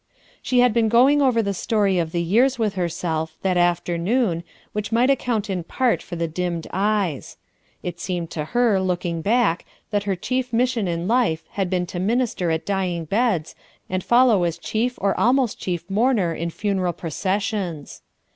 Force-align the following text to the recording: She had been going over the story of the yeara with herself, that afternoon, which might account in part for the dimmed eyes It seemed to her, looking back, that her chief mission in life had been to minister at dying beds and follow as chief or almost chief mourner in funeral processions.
She 0.41 0.61
had 0.61 0.73
been 0.73 0.89
going 0.89 1.21
over 1.21 1.43
the 1.43 1.53
story 1.53 1.99
of 1.99 2.11
the 2.11 2.23
yeara 2.25 2.57
with 2.57 2.73
herself, 2.73 3.37
that 3.43 3.55
afternoon, 3.55 4.43
which 4.73 4.91
might 4.91 5.11
account 5.11 5.47
in 5.47 5.63
part 5.63 6.01
for 6.01 6.15
the 6.15 6.27
dimmed 6.27 6.65
eyes 6.73 7.37
It 7.83 7.99
seemed 7.99 8.31
to 8.31 8.45
her, 8.45 8.79
looking 8.81 9.21
back, 9.21 9.63
that 9.91 10.05
her 10.05 10.15
chief 10.15 10.51
mission 10.51 10.87
in 10.87 11.07
life 11.07 11.43
had 11.51 11.69
been 11.69 11.85
to 11.85 11.99
minister 11.99 12.49
at 12.49 12.65
dying 12.65 13.05
beds 13.05 13.53
and 13.91 14.03
follow 14.03 14.43
as 14.43 14.57
chief 14.57 14.97
or 14.99 15.15
almost 15.19 15.59
chief 15.59 15.87
mourner 15.87 16.33
in 16.33 16.49
funeral 16.49 16.93
processions. 16.93 18.01